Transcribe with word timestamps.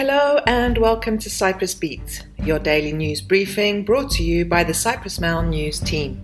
Hello 0.00 0.40
and 0.46 0.78
welcome 0.78 1.18
to 1.18 1.28
Cyprus 1.28 1.74
Beat, 1.74 2.24
your 2.38 2.58
daily 2.58 2.90
news 2.90 3.20
briefing 3.20 3.84
brought 3.84 4.10
to 4.12 4.22
you 4.22 4.46
by 4.46 4.64
the 4.64 4.72
Cyprus 4.72 5.20
Mail 5.20 5.42
news 5.42 5.78
team. 5.78 6.22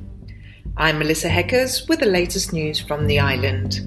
I'm 0.79 0.99
Melissa 0.99 1.29
Hekkers 1.29 1.87
with 1.87 2.01
the 2.01 2.07
latest 2.07 2.55
news 2.55 2.81
from 2.81 3.07
the 3.07 3.19
island. 3.19 3.81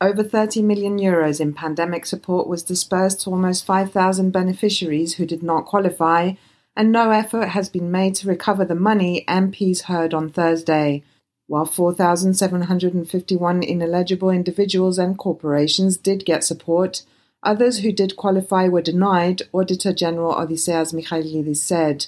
Over 0.00 0.24
30 0.24 0.62
million 0.62 0.98
euros 0.98 1.42
in 1.42 1.52
pandemic 1.52 2.06
support 2.06 2.48
was 2.48 2.62
dispersed 2.62 3.20
to 3.20 3.30
almost 3.30 3.66
5,000 3.66 4.30
beneficiaries 4.30 5.16
who 5.16 5.26
did 5.26 5.42
not 5.42 5.66
qualify, 5.66 6.32
and 6.74 6.90
no 6.90 7.10
effort 7.10 7.48
has 7.48 7.68
been 7.68 7.90
made 7.90 8.14
to 8.14 8.28
recover 8.28 8.64
the 8.64 8.74
money, 8.74 9.26
MPs 9.28 9.82
heard 9.82 10.14
on 10.14 10.30
Thursday. 10.30 11.02
While 11.46 11.66
4,751 11.66 13.62
ineligible 13.62 14.30
individuals 14.30 14.98
and 14.98 15.18
corporations 15.18 15.96
did 15.98 16.24
get 16.24 16.42
support, 16.42 17.02
others 17.42 17.80
who 17.80 17.92
did 17.92 18.16
qualify 18.16 18.68
were 18.68 18.80
denied, 18.80 19.42
Auditor 19.52 19.92
General 19.92 20.34
Odysseas 20.34 20.92
Michailidis 20.94 21.58
said. 21.58 22.06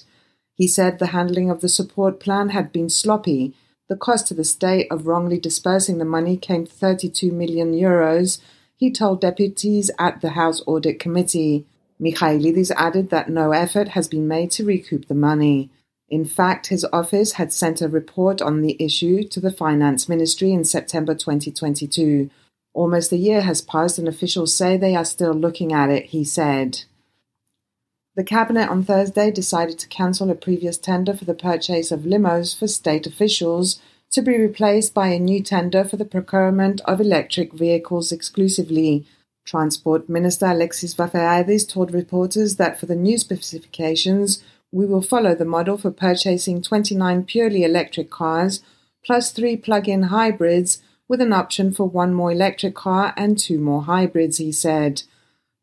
He 0.53 0.67
said 0.67 0.97
the 0.97 1.07
handling 1.07 1.51
of 1.51 1.61
the 1.61 1.69
support 1.69 2.19
plan 2.19 2.49
had 2.49 2.71
been 2.71 2.89
sloppy. 2.89 3.53
The 3.89 3.95
cost 3.95 4.27
to 4.27 4.33
the 4.33 4.43
state 4.43 4.87
of 4.91 5.05
wrongly 5.05 5.39
dispersing 5.39 5.99
the 5.99 6.05
money 6.05 6.35
came 6.35 6.65
to 6.65 6.71
32 6.71 7.31
million 7.31 7.73
euros, 7.73 8.39
he 8.75 8.91
told 8.91 9.21
deputies 9.21 9.89
at 9.97 10.21
the 10.21 10.31
House 10.31 10.61
Audit 10.67 10.99
Committee. 10.99 11.65
Michailidis 11.99 12.71
added 12.75 13.09
that 13.09 13.29
no 13.29 13.51
effort 13.51 13.89
has 13.89 14.07
been 14.07 14.27
made 14.27 14.51
to 14.51 14.65
recoup 14.65 15.07
the 15.07 15.15
money. 15.15 15.71
In 16.09 16.23
fact, 16.23 16.67
his 16.67 16.85
office 16.93 17.33
had 17.33 17.51
sent 17.51 17.81
a 17.81 17.89
report 17.89 18.41
on 18.41 18.61
the 18.61 18.77
issue 18.79 19.23
to 19.23 19.39
the 19.39 19.51
Finance 19.51 20.07
Ministry 20.07 20.53
in 20.53 20.63
September 20.63 21.13
2022. 21.13 22.29
Almost 22.73 23.11
a 23.11 23.17
year 23.17 23.41
has 23.41 23.61
passed 23.61 23.99
and 23.99 24.07
officials 24.07 24.53
say 24.53 24.77
they 24.77 24.95
are 24.95 25.03
still 25.03 25.33
looking 25.33 25.73
at 25.73 25.89
it, 25.89 26.05
he 26.07 26.23
said. 26.23 26.83
The 28.15 28.23
Cabinet 28.23 28.69
on 28.69 28.83
Thursday 28.83 29.31
decided 29.31 29.77
to 29.79 29.87
cancel 29.89 30.31
a 30.31 30.35
previous 30.35 30.77
tender 30.77 31.13
for 31.13 31.25
the 31.25 31.35
purchase 31.35 31.91
of 31.91 32.01
limos 32.01 32.57
for 32.57 32.67
state 32.67 33.05
officials 33.05 33.79
to 34.11 34.21
be 34.21 34.37
replaced 34.37 34.93
by 34.93 35.09
a 35.09 35.19
new 35.19 35.43
tender 35.43 35.83
for 35.83 35.97
the 35.97 36.05
procurement 36.05 36.81
of 36.85 37.01
electric 37.01 37.53
vehicles 37.53 38.11
exclusively. 38.11 39.05
Transport 39.45 40.09
Minister 40.09 40.47
Alexis 40.47 40.95
Vassiliadis 40.95 41.67
told 41.67 41.93
reporters 41.93 42.55
that 42.55 42.79
for 42.79 42.85
the 42.85 42.95
new 42.95 43.17
specifications, 43.17 44.43
we 44.71 44.85
will 44.85 45.01
follow 45.01 45.33
the 45.33 45.45
model 45.45 45.77
for 45.77 45.91
purchasing 45.91 46.61
29 46.61 47.23
purely 47.23 47.63
electric 47.63 48.09
cars 48.09 48.61
plus 49.05 49.31
three 49.31 49.55
plug 49.55 49.87
in 49.87 50.03
hybrids 50.03 50.81
with 51.07 51.21
an 51.21 51.31
option 51.31 51.71
for 51.71 51.85
one 51.85 52.13
more 52.13 52.31
electric 52.31 52.75
car 52.75 53.13
and 53.15 53.37
two 53.37 53.57
more 53.57 53.83
hybrids, 53.83 54.37
he 54.37 54.51
said. 54.51 55.03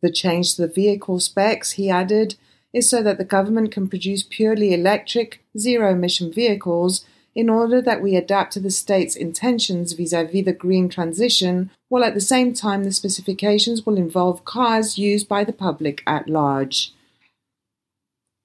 The 0.01 0.11
change 0.11 0.55
to 0.55 0.63
the 0.63 0.73
vehicle 0.73 1.21
specs, 1.21 1.73
he 1.73 1.91
added, 1.91 2.37
is 2.73 2.89
so 2.89 3.03
that 3.03 3.19
the 3.19 3.25
government 3.25 3.71
can 3.71 3.89
produce 3.89 4.23
purely 4.23 4.73
electric, 4.73 5.45
zero 5.57 5.93
emission 5.93 6.33
vehicles 6.33 7.05
in 7.35 7.51
order 7.51 7.83
that 7.83 8.01
we 8.01 8.17
adapt 8.17 8.53
to 8.53 8.61
the 8.61 8.71
state's 8.71 9.17
intentions 9.17 9.93
vis 9.93 10.13
a 10.13 10.25
vis 10.25 10.45
the 10.45 10.53
green 10.53 10.89
transition, 10.89 11.71
while 11.89 12.05
at 12.05 12.15
the 12.15 12.21
same 12.21 12.55
time 12.55 12.85
the 12.85 12.93
specifications 12.93 13.85
will 13.85 13.97
involve 13.97 14.45
cars 14.45 14.99
used 14.99 15.29
by 15.29 15.45
the 15.45 15.53
public 15.53 16.03
at 16.07 16.29
large. 16.29 16.93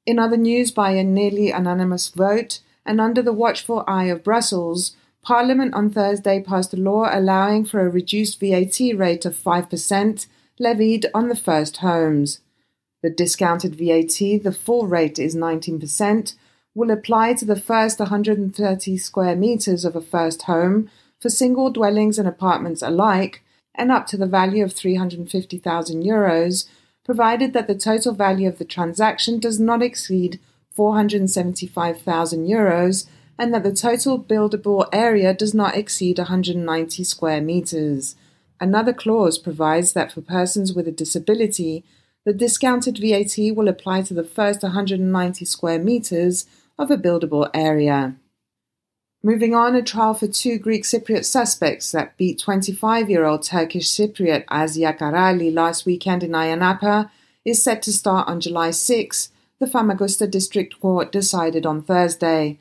In 0.09 0.17
other 0.17 0.37
news, 0.37 0.71
by 0.71 0.93
a 0.93 1.03
nearly 1.03 1.49
unanimous 1.49 2.09
vote 2.09 2.61
and 2.83 2.99
under 2.99 3.21
the 3.21 3.31
watchful 3.31 3.83
eye 3.87 4.05
of 4.05 4.23
Brussels, 4.23 4.95
Parliament 5.21 5.75
on 5.75 5.91
Thursday 5.91 6.41
passed 6.41 6.73
a 6.73 6.77
law 6.77 7.07
allowing 7.11 7.63
for 7.63 7.81
a 7.81 7.89
reduced 7.91 8.39
VAT 8.39 8.79
rate 8.95 9.23
of 9.23 9.37
5% 9.37 10.25
levied 10.57 11.05
on 11.13 11.29
the 11.29 11.35
first 11.35 11.77
homes. 11.77 12.39
The 13.03 13.11
discounted 13.11 13.75
VAT, 13.75 14.41
the 14.41 14.57
full 14.59 14.87
rate 14.87 15.19
is 15.19 15.35
19%, 15.35 16.33
will 16.73 16.89
apply 16.89 17.35
to 17.35 17.45
the 17.45 17.61
first 17.61 17.99
130 17.99 18.97
square 18.97 19.35
meters 19.35 19.85
of 19.85 19.95
a 19.95 20.01
first 20.01 20.41
home 20.53 20.89
for 21.19 21.29
single 21.29 21.69
dwellings 21.69 22.17
and 22.17 22.27
apartments 22.27 22.81
alike 22.81 23.43
and 23.75 23.91
up 23.91 24.07
to 24.07 24.17
the 24.17 24.25
value 24.25 24.63
of 24.63 24.73
350,000 24.73 26.03
euros 26.03 26.67
provided 27.09 27.53
that 27.53 27.65
the 27.65 27.73
total 27.73 28.13
value 28.13 28.47
of 28.47 28.59
the 28.59 28.63
transaction 28.63 29.39
does 29.39 29.59
not 29.59 29.81
exceed 29.81 30.39
475,000 30.75 32.45
euros 32.45 33.07
and 33.39 33.51
that 33.51 33.63
the 33.63 33.73
total 33.73 34.23
buildable 34.23 34.87
area 34.93 35.33
does 35.33 35.55
not 35.55 35.75
exceed 35.75 36.19
190 36.19 37.03
square 37.03 37.41
meters. 37.41 38.15
Another 38.61 38.93
clause 38.93 39.39
provides 39.39 39.93
that 39.93 40.11
for 40.11 40.21
persons 40.21 40.71
with 40.71 40.87
a 40.87 40.91
disability, 40.91 41.83
the 42.25 42.33
discounted 42.33 42.99
VAT 42.99 43.55
will 43.55 43.67
apply 43.67 44.03
to 44.03 44.13
the 44.13 44.23
first 44.23 44.61
190 44.61 45.43
square 45.45 45.79
meters 45.79 46.45
of 46.77 46.91
a 46.91 46.95
buildable 46.95 47.49
area. 47.55 48.17
Moving 49.21 49.53
on, 49.53 49.75
a 49.75 49.81
trial 49.81 50.13
for 50.13 50.27
two 50.27 50.57
Greek 50.57 50.83
Cypriot 50.83 51.25
suspects 51.25 51.91
that 51.91 52.15
beat 52.15 52.39
25 52.39 53.09
year 53.09 53.25
old 53.25 53.43
Turkish 53.43 53.89
Cypriot 53.89 54.45
Asya 54.45 54.97
Karaali 54.97 55.53
last 55.53 55.85
weekend 55.85 56.23
in 56.23 56.31
Ayia 56.31 56.57
Napa 56.57 57.11
is 57.43 57.61
set 57.61 57.81
to 57.81 57.91
start 57.91 58.29
on 58.29 58.39
July 58.39 58.71
6, 58.71 59.29
the 59.59 59.65
Famagusta 59.65 60.25
District 60.25 60.79
Court 60.79 61.11
decided 61.11 61.65
on 61.65 61.81
Thursday. 61.81 62.59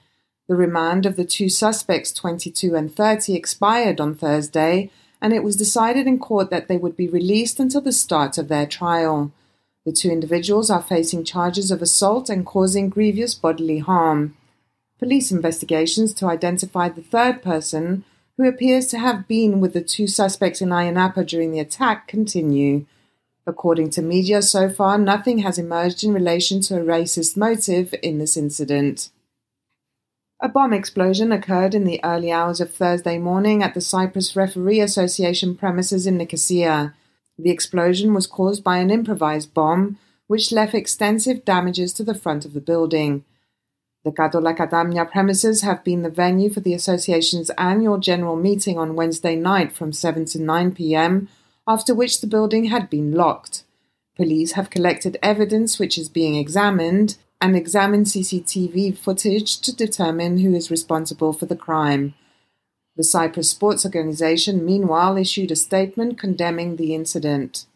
The 0.49 0.57
remand 0.57 1.07
of 1.07 1.15
the 1.15 1.25
two 1.25 1.49
suspects, 1.49 2.11
22 2.11 2.75
and 2.75 2.93
30, 2.93 3.37
expired 3.37 4.01
on 4.01 4.17
Thursday, 4.17 4.91
and 5.23 5.33
it 5.33 5.45
was 5.45 5.55
decided 5.55 6.09
in 6.09 6.19
court 6.19 6.51
that 6.51 6.67
they 6.67 6.77
would 6.77 6.97
be 6.97 7.07
released 7.07 7.61
until 7.61 7.83
the 7.83 7.93
start 7.93 8.37
of 8.37 8.49
their 8.49 8.67
trial. 8.67 9.31
The 9.85 9.93
two 9.93 10.11
individuals 10.11 10.71
are 10.71 10.83
facing 10.83 11.23
charges 11.23 11.71
of 11.71 11.83
assault 11.83 12.29
and 12.29 12.45
causing 12.45 12.89
grievous 12.89 13.37
bodily 13.37 13.79
harm. 13.79 14.35
Police 14.99 15.31
investigations 15.31 16.13
to 16.15 16.27
identify 16.27 16.89
the 16.89 17.03
third 17.03 17.43
person, 17.43 18.05
who 18.37 18.49
appears 18.49 18.87
to 18.89 18.99
have 18.99 19.29
been 19.29 19.61
with 19.61 19.73
the 19.73 19.81
two 19.81 20.07
suspects 20.07 20.61
in 20.61 20.71
Ayia 20.71 20.93
Napa 20.93 21.25
during 21.25 21.53
the 21.53 21.61
attack, 21.61 22.07
continue. 22.07 22.87
According 23.47 23.91
to 23.91 24.03
media, 24.03 24.43
so 24.43 24.69
far 24.69 24.99
nothing 24.99 25.39
has 25.39 25.59
emerged 25.59 26.05
in 26.05 26.13
relation 26.13 26.61
to 26.63 26.77
a 26.77 26.85
racist 26.85 27.37
motive 27.37 27.95
in 28.03 28.19
this 28.19 28.37
incident. 28.37 29.11
A 30.41 30.49
bomb 30.49 30.73
explosion 30.73 31.33
occurred 31.33 31.75
in 31.75 31.85
the 31.85 32.01
early 32.05 32.31
hours 32.31 32.61
of 32.61 32.73
Thursday 32.73 33.19
morning 33.19 33.63
at 33.63 33.75
the 33.75 33.81
Cyprus 33.81 34.37
Referee 34.37 34.81
Association 34.81 35.57
premises 35.57 36.07
in 36.07 36.17
Nicosia. 36.17 36.95
The 37.37 37.51
explosion 37.51 38.15
was 38.15 38.27
caused 38.27 38.63
by 38.63 38.79
an 38.79 38.91
improvised 38.91 39.53
bomb, 39.55 39.99
which 40.29 40.53
left 40.53 40.75
extensive 40.75 41.45
damages 41.45 41.93
to 41.95 42.05
the 42.05 42.15
front 42.15 42.45
of 42.45 42.53
the 42.53 42.61
building. 42.61 43.25
The 44.09 44.15
Kato 44.15 44.41
Lakatamia 44.41 45.11
premises 45.11 45.61
have 45.61 45.85
been 45.85 46.01
the 46.01 46.09
venue 46.09 46.49
for 46.49 46.61
the 46.61 46.73
association's 46.73 47.51
annual 47.59 47.99
general 47.99 48.37
meeting 48.37 48.79
on 48.79 48.97
Wednesday 48.97 49.37
night 49.37 49.71
from 49.71 49.93
7 49.93 50.25
to 50.25 50.41
9 50.41 50.73
pm, 50.73 51.29
after 51.67 51.95
which 51.95 52.23
the 52.23 52.27
building 52.27 52.65
had 52.65 52.89
been 52.89 53.13
locked. 53.13 53.65
Police 54.17 54.53
have 54.53 54.71
collected 54.71 55.19
evidence 55.23 55.79
which 55.79 55.99
is 55.99 56.09
being 56.09 56.37
examined 56.37 57.19
and 57.39 57.55
examined 57.55 58.07
CCTV 58.07 58.97
footage 58.97 59.61
to 59.61 59.77
determine 59.77 60.39
who 60.39 60.55
is 60.55 60.71
responsible 60.71 61.35
for 61.35 61.45
the 61.45 61.55
crime. 61.55 62.15
The 62.97 63.05
Cyprus 63.05 63.51
Sports 63.51 63.85
Organization, 63.85 64.65
meanwhile, 64.65 65.19
issued 65.19 65.51
a 65.51 65.57
statement 65.57 66.19
condemning 66.19 66.77
the 66.77 66.95
incident. 66.95 67.67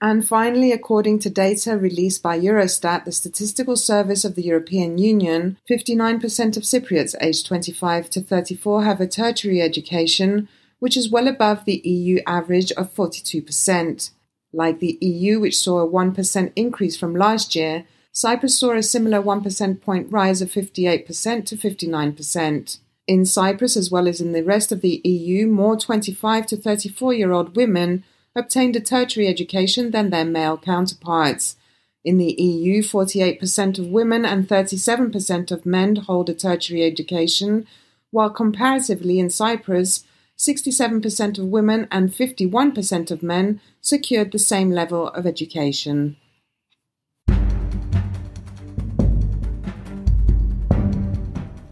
And 0.00 0.26
finally, 0.26 0.72
according 0.72 1.20
to 1.20 1.30
data 1.30 1.78
released 1.78 2.22
by 2.22 2.38
Eurostat, 2.38 3.04
the 3.04 3.12
Statistical 3.12 3.76
Service 3.76 4.24
of 4.24 4.34
the 4.34 4.42
European 4.42 4.98
Union, 4.98 5.56
59% 5.68 6.56
of 6.56 6.64
Cypriots 6.64 7.14
aged 7.20 7.46
25 7.46 8.10
to 8.10 8.20
34 8.20 8.84
have 8.84 9.00
a 9.00 9.06
tertiary 9.06 9.62
education, 9.62 10.48
which 10.80 10.98
is 10.98 11.10
well 11.10 11.26
above 11.26 11.64
the 11.64 11.80
EU 11.82 12.20
average 12.26 12.72
of 12.72 12.94
42%. 12.94 14.10
Like 14.52 14.80
the 14.80 14.98
EU, 15.00 15.40
which 15.40 15.58
saw 15.58 15.80
a 15.80 15.88
1% 15.88 16.52
increase 16.54 16.96
from 16.98 17.14
last 17.14 17.56
year, 17.56 17.84
Cyprus 18.12 18.58
saw 18.58 18.72
a 18.72 18.82
similar 18.82 19.22
1% 19.22 19.80
point 19.80 20.12
rise 20.12 20.42
of 20.42 20.50
58% 20.50 21.46
to 21.46 21.56
59%. 21.56 22.78
In 23.06 23.24
Cyprus, 23.24 23.76
as 23.76 23.90
well 23.90 24.08
as 24.08 24.20
in 24.20 24.32
the 24.32 24.44
rest 24.44 24.72
of 24.72 24.82
the 24.82 25.00
EU, 25.04 25.46
more 25.46 25.76
25 25.76 26.46
to 26.46 26.56
34 26.56 27.14
year 27.14 27.32
old 27.32 27.56
women 27.56 28.04
obtained 28.36 28.76
a 28.76 28.80
tertiary 28.80 29.26
education 29.26 29.90
than 29.90 30.10
their 30.10 30.24
male 30.24 30.58
counterparts. 30.58 31.56
In 32.04 32.18
the 32.18 32.34
EU, 32.40 32.82
48% 32.82 33.78
of 33.80 33.88
women 33.88 34.24
and 34.24 34.46
37% 34.46 35.50
of 35.50 35.66
men 35.66 35.96
hold 35.96 36.28
a 36.28 36.34
tertiary 36.34 36.84
education, 36.84 37.66
while 38.12 38.30
comparatively 38.30 39.18
in 39.18 39.30
Cyprus, 39.30 40.04
67% 40.38 41.38
of 41.38 41.46
women 41.46 41.88
and 41.90 42.10
51% 42.10 43.10
of 43.10 43.22
men 43.22 43.60
secured 43.80 44.30
the 44.30 44.38
same 44.38 44.70
level 44.70 45.08
of 45.08 45.26
education. 45.26 46.16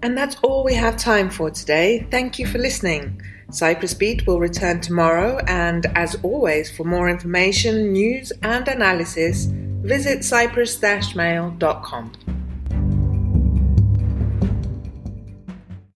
And 0.02 0.18
that's 0.18 0.36
all 0.42 0.64
we 0.64 0.74
have 0.74 0.96
time 0.96 1.30
for 1.30 1.50
today. 1.50 2.06
Thank 2.10 2.38
you 2.38 2.46
for 2.46 2.58
listening. 2.58 3.22
Cyprus 3.50 3.94
Beat 3.94 4.26
will 4.26 4.40
return 4.40 4.80
tomorrow, 4.80 5.38
and 5.46 5.86
as 5.94 6.16
always, 6.22 6.70
for 6.70 6.84
more 6.84 7.08
information, 7.08 7.92
news, 7.92 8.32
and 8.42 8.66
analysis, 8.66 9.46
visit 9.46 10.24
cyprus-mail.com. 10.24 12.12